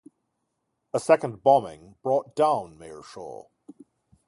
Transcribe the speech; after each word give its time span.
A 0.95 0.99
second 0.99 1.43
bombing 1.43 1.93
brought 2.01 2.35
down 2.35 2.75
Mayor 2.79 3.03
Shaw. 3.03 3.45